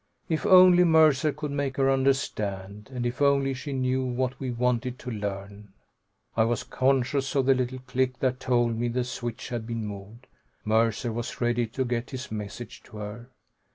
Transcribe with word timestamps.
If 0.27 0.47
only 0.47 0.83
Mercer 0.83 1.31
could 1.31 1.51
make 1.51 1.77
her 1.77 1.87
understand, 1.91 2.89
and 2.91 3.05
if 3.05 3.21
only 3.21 3.53
she 3.53 3.71
knew 3.71 4.03
what 4.03 4.39
we 4.39 4.49
wanted 4.49 4.97
to 4.97 5.11
learn! 5.11 5.73
I 6.35 6.43
was 6.43 6.63
conscious 6.63 7.35
of 7.35 7.45
the 7.45 7.53
little 7.53 7.77
click 7.85 8.17
that 8.17 8.39
told 8.39 8.75
me 8.75 8.87
the 8.87 9.03
switch 9.03 9.49
had 9.49 9.67
been 9.67 9.85
moved. 9.85 10.25
Mercer 10.65 11.11
was 11.13 11.39
ready 11.39 11.67
to 11.67 11.85
get 11.85 12.09
his 12.09 12.31
message 12.31 12.81
to 12.85 12.97
her. 12.97 13.29